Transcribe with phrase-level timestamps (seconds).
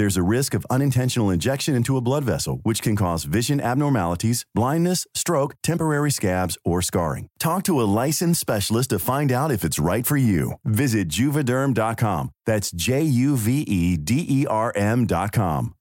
[0.00, 4.46] There's a risk of unintentional injection into a blood vessel, which can cause vision abnormalities,
[4.54, 7.28] blindness, stroke, temporary scabs, or scarring.
[7.38, 10.54] Talk to a licensed specialist to find out if it's right for you.
[10.64, 12.30] Visit juvederm.com.
[12.46, 15.74] That's J U V E D E R M.com.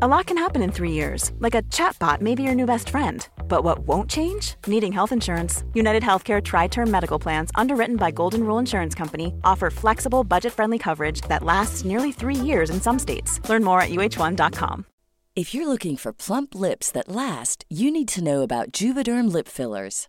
[0.00, 2.88] A lot can happen in three years, like a chatbot may be your new best
[2.88, 3.28] friend.
[3.54, 4.56] But what won't change?
[4.66, 5.62] Needing health insurance.
[5.74, 10.52] United Healthcare Tri Term Medical Plans, underwritten by Golden Rule Insurance Company, offer flexible, budget
[10.52, 13.38] friendly coverage that lasts nearly three years in some states.
[13.48, 14.86] Learn more at uh1.com.
[15.36, 19.46] If you're looking for plump lips that last, you need to know about Juvederm lip
[19.46, 20.08] fillers.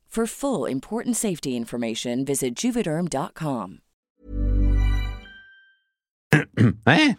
[0.11, 3.79] For full important safety information, visit juvederm.com.
[6.85, 7.15] Nej.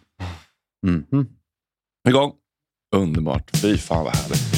[0.87, 1.27] Mhm.
[2.09, 2.33] Igång.
[2.97, 3.57] Underbart.
[3.57, 4.53] Fy fan vad härligt.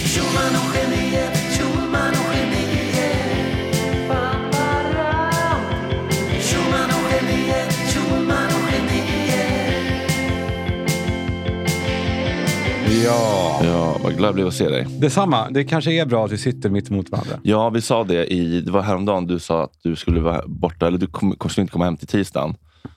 [13.04, 13.43] Ja.
[13.62, 14.86] Ja, vad glad jag blev att se dig.
[15.00, 15.50] Detsamma.
[15.50, 17.40] Det kanske är bra att vi sitter mitt emot varandra.
[17.42, 18.60] Ja, vi sa det i...
[18.60, 21.72] Det var häromdagen du sa att du skulle vara borta, eller du kom, skulle inte
[21.72, 22.54] komma hem till tisdagen.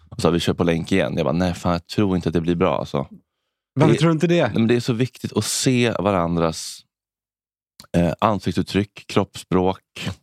[0.09, 1.13] Och sa vi kör på länk igen.
[1.17, 2.79] Jag bara, nej fan jag tror inte att det blir bra.
[2.79, 3.07] Alltså.
[3.75, 4.43] Varför Det- tror du inte det?
[4.47, 6.79] Nej, men det är så viktigt att se varandras
[7.97, 9.79] eh, ansiktsuttryck, kroppsspråk,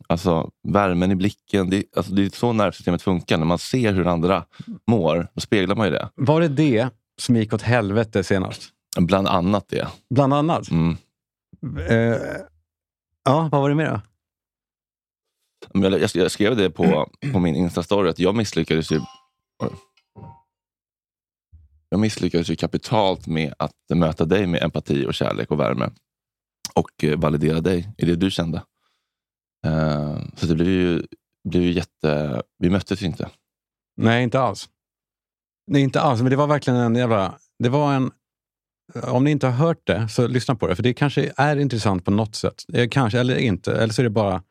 [0.09, 1.69] alltså värmen i blicken.
[1.69, 3.37] Det, alltså, det är så nervsystemet funkar.
[3.37, 4.43] När man ser hur andra
[4.91, 6.09] mår, då speglar man ju det.
[6.15, 6.89] Var det det
[7.21, 8.61] som gick åt helvete senast?
[8.99, 9.87] Bland annat det.
[10.09, 10.69] Bland annat?
[10.69, 10.97] Mm.
[11.89, 12.17] Eh,
[13.23, 14.01] ja, vad var det mer då?
[16.13, 19.01] Jag, skrev det på, på min Insta-story att jag misslyckades ju
[21.89, 25.91] jag misslyckades ju kapitalt med att möta dig med empati och kärlek och värme.
[26.73, 28.63] Och eh, validera dig i det du kände.
[29.65, 31.03] Eh, så det blev ju,
[31.49, 32.43] blev ju jätte...
[32.57, 33.29] Vi möttes ju inte.
[33.97, 34.69] Nej, inte alls.
[35.67, 36.21] Nej, inte alls.
[36.21, 37.39] Men det var verkligen en jävla...
[37.59, 38.11] Det var en...
[38.93, 40.75] Om ni inte har hört det, så lyssna på det.
[40.75, 42.63] För det kanske är intressant på något sätt.
[42.73, 43.75] Eh, Kanske, eller inte.
[43.75, 44.43] Eller så är det bara,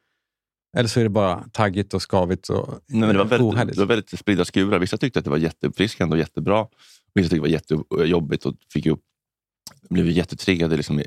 [0.76, 3.74] eller så är det bara taggigt och skavigt och Nej, men det, var väldigt, ohärligt.
[3.74, 4.78] det var väldigt spridda skurar.
[4.78, 6.66] Vissa tyckte att det var jätteuppfriskande och jättebra.
[7.14, 9.00] Vissa tyckte det var jättejobbigt och fick upp,
[9.90, 10.76] blev jättetriggade.
[10.76, 11.02] Liksom,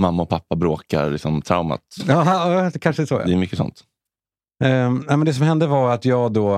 [0.00, 1.80] mamma och pappa bråkar, liksom, traumat.
[2.06, 3.14] Ja, ja, det kanske är så.
[3.14, 3.24] Ja.
[3.24, 3.84] Det är mycket sånt.
[4.60, 6.54] Nej, men det som hände var att jag då...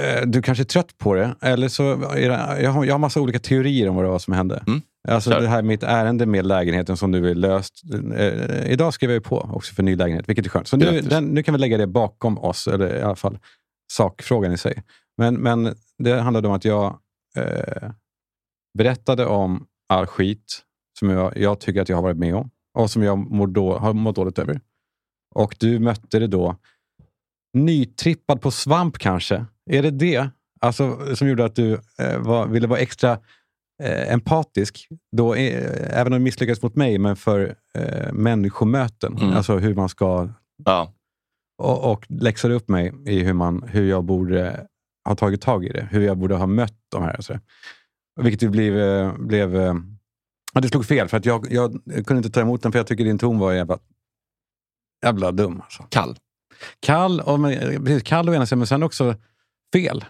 [0.00, 1.34] eh, du kanske är trött på det.
[1.40, 4.18] Eller så är det, jag, har, jag har massa olika teorier om vad det var
[4.18, 4.64] som hände.
[4.66, 4.82] Mm.
[5.08, 5.40] Alltså Kör.
[5.40, 7.82] det här mitt ärende med lägenheten som nu är löst.
[8.14, 10.68] Eh, idag skrev jag ju på också för ny lägenhet, vilket är skönt.
[10.68, 13.38] Så nu, den, nu kan vi lägga det bakom oss, eller i alla fall
[13.92, 14.82] sakfrågan i sig.
[15.16, 16.98] Men, men det handlade om att jag
[17.36, 17.90] eh,
[18.78, 20.62] berättade om all skit
[20.98, 23.78] som jag, jag tycker att jag har varit med om och som jag mår då,
[23.78, 24.60] har mått dåligt över.
[25.34, 26.56] Och du mötte det då
[27.54, 29.44] nytrippad på svamp kanske.
[29.70, 33.18] Är det det alltså, som gjorde att du eh, var, ville vara extra
[33.82, 34.88] eh, empatisk?
[35.16, 39.18] Då, eh, även om du misslyckades mot mig, men för eh, människomöten.
[39.18, 39.36] Mm.
[39.36, 40.28] Alltså hur man ska...
[40.64, 40.92] Ja.
[41.58, 44.66] Och, och läxade upp mig i hur, man, hur jag borde
[45.08, 45.88] ha tagit tag i det.
[45.90, 47.20] Hur jag borde ha mött de här.
[47.20, 47.38] Så.
[48.20, 48.78] Vilket ju blev...
[48.78, 49.74] eh, blev eh,
[50.54, 52.86] ja, det slog fel, för att jag, jag kunde inte ta emot den, för jag
[52.86, 53.78] tycker din ton var jävla,
[55.04, 55.60] jävla dum.
[55.60, 55.86] Alltså.
[55.88, 56.16] Kall.
[56.80, 59.14] Kall, och, men, precis, kall å ena sidan, men sen också
[59.72, 60.04] fel.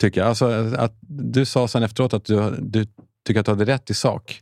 [0.00, 0.28] Tycker jag.
[0.28, 2.86] Alltså, att du sa sen efteråt att du, du
[3.26, 4.40] tycker att du hade rätt i sak.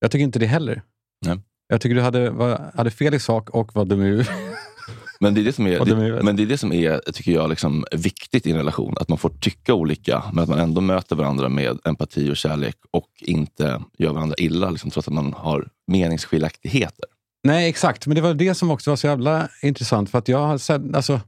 [0.00, 0.82] Jag tycker inte det heller.
[1.26, 1.40] Nej.
[1.68, 4.24] Jag tycker du hade, var, hade fel i sak och var dum i.
[5.20, 7.50] Men det är det som är, det, men det är, det som är tycker jag,
[7.50, 8.94] liksom, viktigt i en relation.
[9.00, 12.76] Att man får tycka olika, men att man ändå möter varandra med empati och kärlek
[12.90, 17.04] och inte gör varandra illa, liksom, trots att man har meningsskiljaktigheter.
[17.44, 18.06] Nej, exakt.
[18.06, 20.10] Men det var det som också var så jävla intressant.
[20.10, 21.20] För att jag har sett, alltså,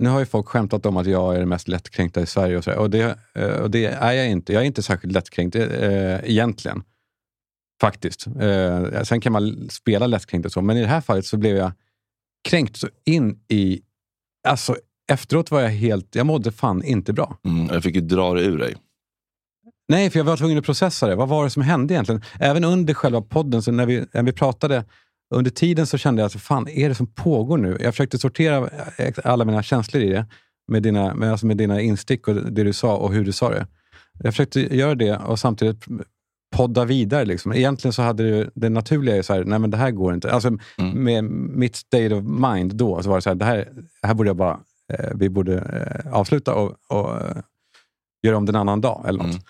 [0.00, 2.58] nu har ju folk skämtat om att jag är den mest lättkränkta i Sverige.
[2.58, 4.52] Och, så, och, det, eh, och det är jag inte.
[4.52, 6.82] Jag är inte särskilt lättkränkt eh, egentligen.
[7.80, 8.26] Faktiskt.
[8.26, 11.56] Eh, sen kan man spela lättkränkt och så, men i det här fallet så blev
[11.56, 11.72] jag
[12.48, 13.80] kränkt så in i...
[14.48, 14.76] Alltså,
[15.12, 16.14] efteråt var jag helt...
[16.14, 17.38] Jag mådde fan inte bra.
[17.44, 18.74] Mm, jag fick ju dra det ur dig.
[19.88, 21.14] Nej, för jag var tvungen att processa det.
[21.14, 22.22] Vad var det som hände egentligen?
[22.40, 24.84] Även under själva podden, så när, vi, när vi pratade,
[25.34, 27.76] under tiden så kände jag att fan är det som pågår nu?
[27.80, 28.70] Jag försökte sortera
[29.24, 30.26] alla mina känslor i det
[30.68, 33.50] med dina, med, alltså med dina instick och det du sa och hur du sa
[33.50, 33.66] det.
[34.22, 35.84] Jag försökte göra det och samtidigt
[36.56, 37.24] podda vidare.
[37.24, 37.52] Liksom.
[37.52, 40.32] Egentligen så hade det, det naturliga är så här, nej men det här går inte.
[40.32, 40.58] Alltså,
[40.94, 43.68] Med mitt state of mind då så var det så här, det här,
[44.02, 44.60] här borde jag bara,
[44.92, 47.36] eh, vi borde eh, avsluta och, och eh,
[48.22, 49.04] göra om den en annan dag.
[49.08, 49.40] Eller något.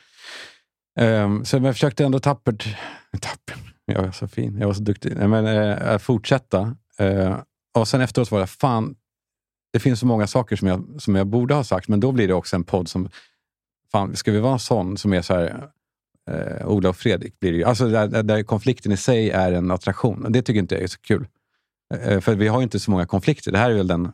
[1.00, 2.76] Ehm, så jag försökte ändå tappert,
[3.20, 3.58] tappert,
[3.90, 6.76] jag var så fin, jag var så duktig, Nej, men, eh, fortsätta.
[6.98, 7.38] Eh,
[7.78, 8.94] och sen efteråt var det, fan,
[9.72, 12.28] det finns så många saker som jag, som jag borde ha sagt, men då blir
[12.28, 13.08] det också en podd som,
[13.92, 15.68] fan, ska vi vara en sån som är så här,
[16.30, 17.64] eh, Ola och Fredrik blir det ju.
[17.64, 20.26] Alltså där, där- konflikten i sig är en attraktion.
[20.32, 21.26] Det tycker inte jag är så kul.
[21.94, 23.52] Eh, för vi har ju inte så många konflikter.
[23.52, 24.12] Det här är väl den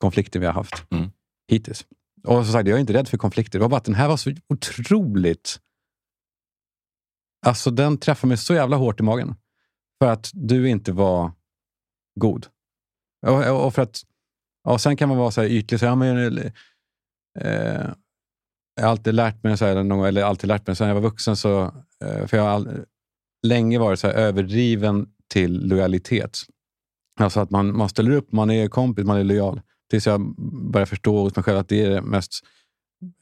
[0.00, 1.10] konflikten vi har haft Mm.
[1.48, 1.84] hittills.
[2.24, 3.58] Och som sagt, jag är inte rädd för konflikter.
[3.58, 5.60] Det var bara att den här var så otroligt...
[7.46, 9.34] Alltså den träffade mig så jävla hårt i magen.
[10.02, 11.32] För att du inte var
[12.20, 12.46] god.
[13.26, 14.02] Och, och för att...
[14.64, 15.80] Och sen kan man vara så här ytlig.
[15.80, 16.52] Så, här, men, eh,
[17.40, 17.90] eh,
[18.74, 20.94] jag har alltid lärt mig, så här, eller, någon, eller alltid lärt mig, sen jag
[20.94, 21.62] var vuxen så...
[22.04, 22.84] Eh, för jag har all,
[23.46, 26.38] länge varit så här, överdriven till lojalitet.
[27.20, 29.60] Alltså att man, man ställer upp, man är kompis, man är lojal.
[29.90, 30.34] Tills jag
[30.70, 32.32] börjar förstå hos mig själv att det är det mest,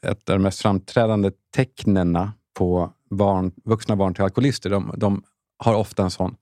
[0.06, 4.70] ett av de mest framträdande tecknena på barn, vuxna barn till alkoholister.
[4.70, 5.22] De, de
[5.64, 6.34] har ofta en sån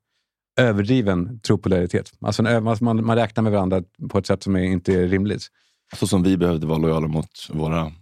[0.60, 2.12] överdriven tro på lojalitet.
[2.20, 5.06] Alltså en, ö- man, man räknar med varandra på ett sätt som är, inte är
[5.08, 5.42] rimligt.
[5.96, 7.92] Så som vi behövde vara lojala mot våra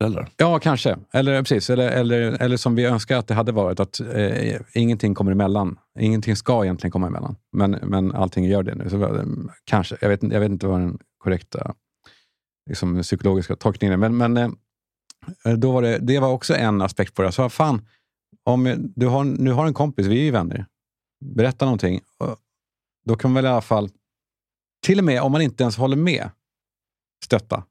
[0.00, 0.28] föräldrar.
[0.36, 0.96] Ja, kanske.
[1.12, 1.70] Eller, precis.
[1.70, 5.78] Eller, eller, eller som vi önskar att det hade varit, att eh, ingenting kommer emellan.
[5.98, 8.90] Ingenting ska egentligen komma emellan, men, men allting gör det nu.
[8.90, 9.24] Så, eh,
[9.64, 9.96] kanske.
[10.00, 11.74] Jag vet, inte- jag vet inte vad den korrekta
[12.68, 14.50] liksom, psykologiska tolkningen är, men, men eh,
[15.56, 17.26] då var det, det var också en aspekt på det.
[17.26, 17.86] Jag sa, fan,
[18.44, 20.66] om du har, nu har en kompis, vi är ju vänner,
[21.24, 22.00] berätta någonting.
[23.06, 23.90] Då kan man väl i alla fall,
[24.86, 26.30] till och med om man inte ens håller med,
[27.24, 27.64] stötta.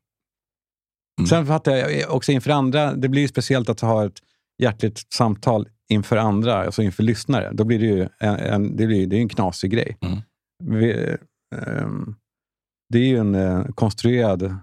[1.20, 1.28] Mm.
[1.28, 4.20] Sen fattar jag också inför andra, det blir ju speciellt att ha ett
[4.58, 7.52] hjärtligt samtal inför andra, alltså inför lyssnare.
[7.54, 9.98] Då blir det ju en, en, det blir, det är en knasig grej.
[10.02, 10.20] Mm.
[10.64, 11.18] Vi,
[11.56, 12.16] ehm,
[12.90, 14.56] det är ju en eh, konstruerad,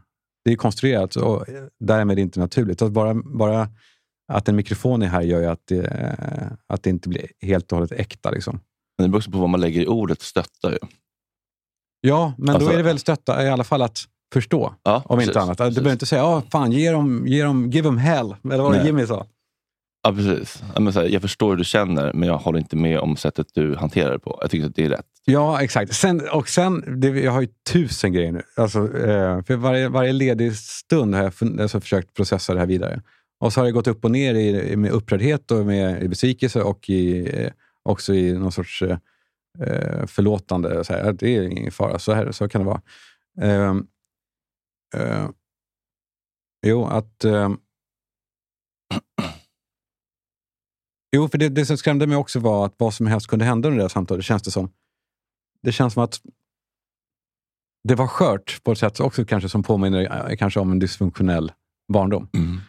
[0.46, 1.44] det är konstruerat och
[1.80, 2.82] därmed inte naturligt.
[2.82, 3.68] Att bara, bara
[4.32, 7.78] att en mikrofon är här gör ju att det, att det inte blir helt och
[7.78, 8.30] hållet äkta.
[8.30, 8.60] Liksom.
[8.98, 10.70] Men det beror också på vad man lägger i ordet stötta.
[10.72, 10.78] Ju.
[12.00, 13.98] Ja, men Alltså- då är det väl stötta i alla fall att
[14.32, 14.74] förstå.
[14.82, 15.58] Ja, Om precis, inte annat.
[15.58, 15.74] Du precis.
[15.78, 18.36] behöver inte säga, oh, fan, ge dem, ge dem, give them hell.
[18.44, 18.86] Eller vad Nej.
[18.86, 19.26] Jimmy sa?
[20.02, 20.62] Ja, precis.
[21.12, 24.18] Jag förstår hur du känner, men jag håller inte med om sättet du hanterar det
[24.18, 24.38] på.
[24.40, 25.06] Jag tycker att det är rätt.
[25.28, 25.94] Ja, exakt.
[25.94, 28.42] Sen, och sen, det, jag har ju tusen grejer nu.
[28.56, 32.66] Alltså, eh, för varje, varje ledig stund har jag fun- alltså, försökt processa det här
[32.66, 33.02] vidare.
[33.38, 36.62] Och så har det gått upp och ner i, med upprördhet och med i besvikelse
[36.62, 37.52] och i, eh,
[37.82, 38.98] också i någon sorts eh,
[39.60, 40.84] eh förlåtande.
[40.84, 42.82] Så här, det är ingen fara, så, här, så kan det vara.
[43.40, 43.86] Ehm,
[44.94, 45.28] eh,
[46.66, 47.24] jo, att...
[47.24, 47.58] Ehm,
[51.16, 53.68] jo, för det, det som skrämde mig också var att vad som helst kunde hända
[53.68, 54.70] under det här samtalet, känns det som.
[55.62, 56.20] Det känns som att
[57.88, 61.52] det var skört på ett sätt också kanske som påminner eh, kanske om en dysfunktionell
[61.92, 62.28] barndom.
[62.34, 62.60] Mm.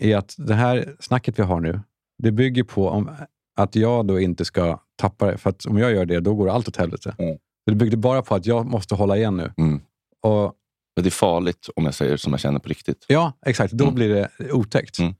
[0.00, 1.80] Är att det här snacket vi har nu,
[2.22, 3.10] det bygger på om,
[3.56, 5.38] att jag då inte ska tappa det.
[5.38, 7.14] För att om jag gör det, då går allt åt helvete.
[7.18, 7.38] Mm.
[7.66, 9.52] Det byggde bara på att jag måste hålla igen nu.
[9.56, 9.80] Mm.
[10.22, 10.54] Och
[11.00, 13.04] Det är farligt om jag säger som jag känner på riktigt.
[13.08, 13.72] Ja, exakt.
[13.72, 13.94] Då Mm.
[13.94, 14.98] blir det otäckt.
[14.98, 15.14] Mm.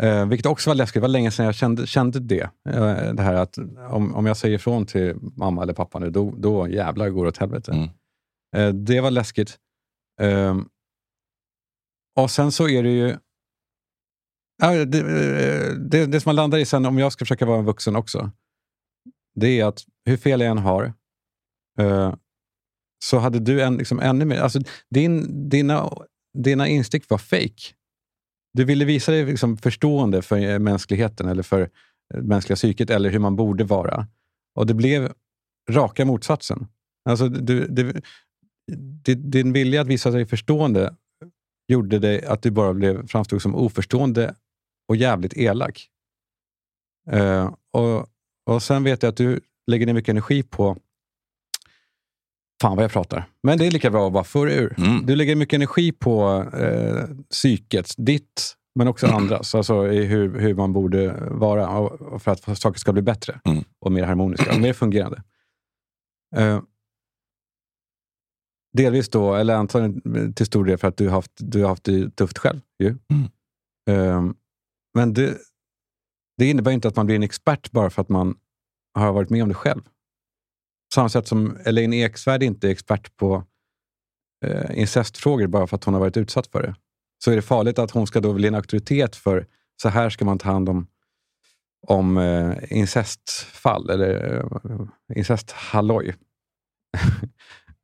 [0.00, 0.94] Eh, vilket också var läskigt.
[0.94, 2.50] Det var länge sedan jag kände, kände det.
[2.68, 3.58] Eh, det här att
[3.90, 7.28] om, om jag säger ifrån till mamma eller pappa nu, då, då jävlar går det
[7.28, 7.72] åt helvete.
[7.72, 7.88] Mm.
[8.56, 9.58] Eh, det var läskigt.
[10.20, 10.68] Ehm,
[12.20, 13.16] och sen så är det ju...
[14.62, 17.58] Ja, det, eh, det, det som man landar i sen, om jag ska försöka vara
[17.58, 18.30] en vuxen också,
[19.34, 20.92] det är att hur fel jag än har,
[21.78, 22.14] eh,
[23.04, 24.40] så hade du en, liksom, ännu mer...
[24.40, 25.90] Alltså, din, dina,
[26.38, 27.74] dina instick var fake.
[28.54, 31.60] Du ville visa dig liksom, förstående för eh, mänskligheten eller för
[32.14, 34.06] eh, mänskliga psyket eller hur man borde vara.
[34.54, 35.12] Och det blev
[35.70, 36.66] raka motsatsen.
[37.08, 38.00] Alltså, du, du,
[39.14, 40.96] din vilja att visa sig förstående
[41.68, 44.34] gjorde det att du bara blev, framstod som oförstående
[44.88, 45.88] och jävligt elak.
[47.12, 48.06] Uh, och,
[48.46, 50.76] och sen vet jag att du lägger ner mycket energi på
[52.62, 53.24] Fan vad jag pratar.
[53.42, 54.74] Men det är lika bra att bara föra ur.
[54.78, 55.06] Mm.
[55.06, 59.54] Du lägger mycket energi på eh, psyket, ditt men också andras.
[59.54, 63.64] Alltså i hur, hur man borde vara och, för att saker ska bli bättre Mm.
[63.78, 65.22] och mer harmoniska och mer fungerande.
[66.36, 66.62] Eh,
[68.72, 71.84] delvis då, eller antagligen till stor del för att du har haft, du har haft
[71.84, 72.60] det tufft själv.
[72.78, 72.88] Ju.
[72.88, 73.28] Mm.
[73.90, 74.32] Eh,
[74.94, 75.38] men det,
[76.38, 78.36] det innebär inte att man blir en expert bara för att man
[78.94, 79.82] har varit med om det själv.
[80.94, 83.44] Samma sätt som Elaine Eksvärd inte är expert på
[84.44, 86.74] eh, incestfrågor bara för att hon har varit utsatt för det.
[87.24, 89.46] Så är det farligt att hon ska då bli en auktoritet för
[89.82, 90.86] så här ska man ta hand om,
[91.86, 96.08] om eh, incestfall eller eh, incesthalloj.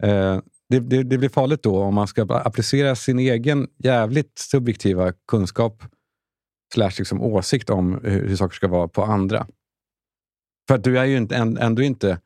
[0.02, 5.12] eh, det, det, det blir farligt då om man ska applicera sin egen jävligt subjektiva
[5.28, 5.82] kunskap
[6.74, 9.46] slash liksom åsikt om hur, hur saker ska vara på andra.
[10.68, 12.20] För att du är ju inte, ändå inte,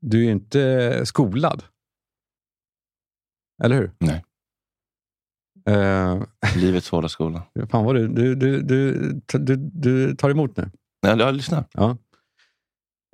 [0.00, 1.62] du är ju inte skolad.
[3.62, 3.92] Eller hur?
[3.98, 4.24] Nej.
[5.66, 6.22] Eh,
[6.56, 7.42] Livets hårda skola.
[7.70, 10.70] fan vad du, du, du, du, du, du tar emot nu.
[11.00, 11.64] Ja, jag lyssnar.
[11.72, 11.96] Ja.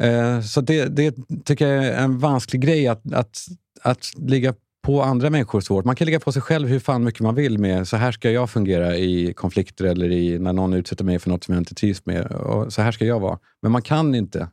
[0.02, 3.38] Eh, så det, det tycker jag är en vansklig grej att, att,
[3.82, 5.84] att ligga på andra människor svårt.
[5.84, 8.30] Man kan ligga på sig själv hur fan mycket man vill med så här ska
[8.30, 11.74] jag fungera i konflikter eller i, när någon utsätter mig för något som jag inte
[11.74, 12.26] trivs med.
[12.26, 13.38] Och så här ska jag vara.
[13.62, 14.48] Men man kan inte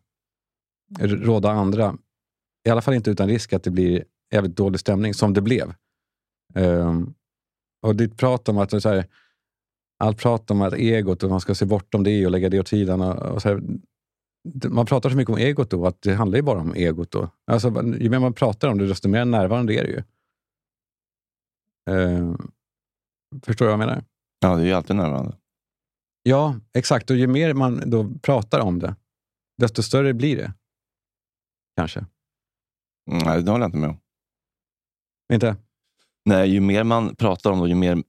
[0.99, 1.95] råda andra,
[2.67, 4.03] i alla fall inte utan risk att det blir
[4.33, 5.73] jävligt dålig stämning, som det blev.
[6.55, 7.13] Ehm,
[7.85, 9.05] och ditt prat om att så här,
[10.03, 12.67] allt prat om att egot och man ska se bortom det och lägga det åt
[12.67, 13.01] sidan.
[13.01, 13.61] Och, och så här,
[14.69, 17.29] man pratar så mycket om egot då, att det handlar ju bara om egot då.
[17.51, 17.67] Alltså,
[17.99, 20.03] ju mer man pratar om det, desto mer närvarande är det ju.
[21.89, 22.35] Eh,
[23.45, 24.03] förstår du vad jag menar?
[24.39, 25.37] Ja, det är ju alltid närvarande.
[26.23, 27.09] Ja, exakt.
[27.09, 28.95] Och ju mer man då pratar om det,
[29.57, 30.53] desto större blir det.
[31.77, 32.05] Kanske.
[33.11, 33.97] Nej, det håller jag inte med om.
[35.33, 35.55] Inte?
[36.25, 38.03] Nej, ju mer man pratar om det och ju mer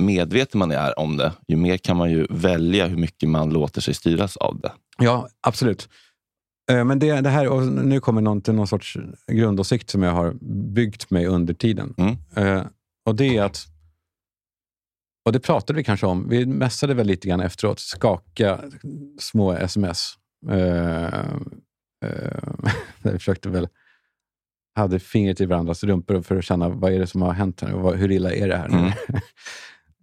[0.00, 3.80] medveten man är om det, ju mer kan man ju välja hur mycket man låter
[3.80, 4.72] sig styras av det.
[4.98, 5.88] Ja, absolut.
[6.70, 10.12] Eh, Men det, det här, och nu kommer någon till någon sorts grundåsikt som jag
[10.12, 10.34] har
[10.72, 11.94] byggt mig under tiden.
[11.98, 12.16] Mm.
[12.36, 12.64] Eh,
[13.06, 13.66] och det är att,
[15.24, 18.60] och det pratade vi kanske om, vi mässade väl lite grann efteråt, skaka
[19.18, 20.14] små sms.
[20.50, 21.20] Eh,
[22.04, 22.42] eh,
[23.02, 23.68] vi försökte väl,
[24.80, 27.74] hade fingret i varandras rumpor för att känna vad är det som har hänt här
[27.74, 28.68] och hur illa är det här?
[28.68, 28.92] Mm.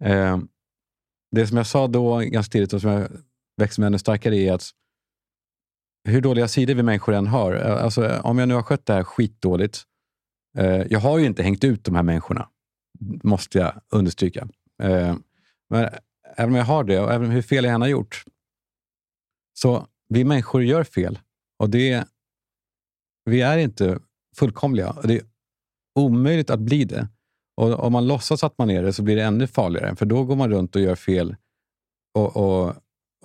[0.00, 0.38] eh,
[1.30, 3.08] det som jag sa då ganska tidigt och som jag
[3.56, 4.70] växte med ännu starkare är att
[6.08, 7.54] hur dåliga sidor vi människor än har.
[7.54, 9.82] eh, Alltså, om jag nu har skött det här skitdåligt.
[10.58, 12.48] Eh, jag har ju inte hängt ut de här människorna,
[13.22, 14.48] måste jag understryka.
[14.82, 15.16] Eh,
[15.70, 15.88] men
[16.36, 18.24] även om jag har det och även hur fel jag än har gjort.
[19.54, 21.18] Så vi människor gör fel
[21.58, 22.04] och det,
[23.24, 23.98] vi är inte
[24.38, 24.96] fullkomliga.
[25.04, 25.22] Det är
[25.98, 27.08] omöjligt att bli det.
[27.56, 29.96] Och om man låtsas att man är det så blir det ännu farligare.
[29.96, 31.36] För då går man runt och gör fel
[32.14, 32.68] och, och,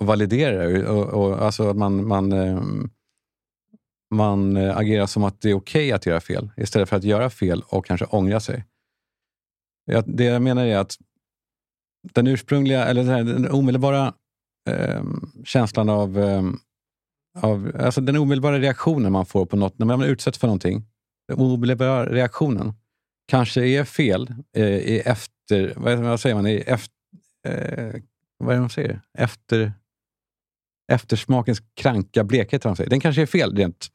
[0.00, 0.88] och validerar det.
[0.88, 2.62] Och, och, alltså att man, man, eh,
[4.14, 7.62] man agerar som att det är okej att göra fel istället för att göra fel
[7.66, 8.64] och kanske ångra sig.
[10.04, 10.96] Det jag menar är att
[12.12, 14.14] den ursprungliga, eller den, här, den omedelbara
[14.70, 15.02] eh,
[15.44, 16.42] känslan av, eh,
[17.40, 20.84] av alltså den omedelbara reaktionen man får på något, när man utsätts för någonting,
[21.32, 22.72] omedelbara reaktionen
[23.28, 26.94] kanske är fel eh, i efter, vad, vad säger man, i efter,
[27.46, 28.00] eh,
[28.38, 29.00] vad är det man säger?
[29.18, 29.72] Efter,
[30.92, 32.62] eftersmakens kranka blekhet.
[32.62, 32.90] säger.
[32.90, 33.88] Den kanske är fel rent,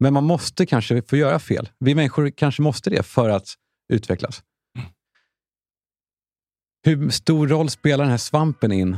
[0.00, 1.68] men man måste kanske få göra fel.
[1.78, 3.48] Vi människor kanske måste det för att
[3.92, 4.42] utvecklas.
[6.84, 8.96] Hur stor roll spelar den här svampen in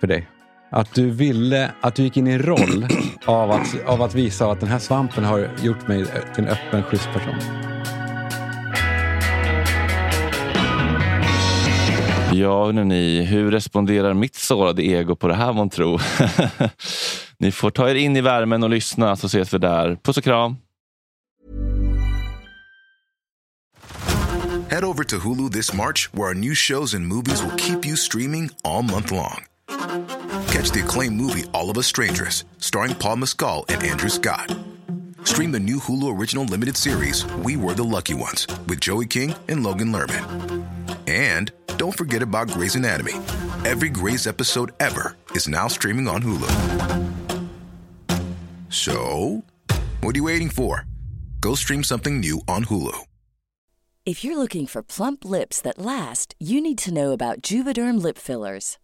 [0.00, 0.28] för dig?
[0.74, 2.86] Att du ville, att du gick in i en roll
[3.26, 6.82] av att, av att visa att den här svampen har gjort mig till en öppen,
[6.82, 7.34] schysst person.
[12.32, 15.98] Ja, ni, hur responderar mitt sårade ego på det här månntro?
[17.38, 19.98] ni får ta er in i värmen och lyssna så ses vi där.
[20.02, 20.56] Puss och kram!
[24.70, 27.96] Head over to Hulu this March, where our new shows and movies will keep you
[27.96, 29.51] streaming all month long.
[30.52, 34.54] Catch the acclaimed movie All of Us Strangers, starring Paul Mescal and Andrew Scott.
[35.24, 39.34] Stream the new Hulu original limited series We Were the Lucky Ones with Joey King
[39.48, 40.66] and Logan Lerman.
[41.08, 43.14] And don't forget about Grey's Anatomy.
[43.64, 46.50] Every Grey's episode ever is now streaming on Hulu.
[48.68, 49.44] So,
[50.02, 50.84] what are you waiting for?
[51.40, 53.06] Go stream something new on Hulu.
[54.04, 58.18] If you're looking for plump lips that last, you need to know about Juvederm lip
[58.18, 58.76] fillers.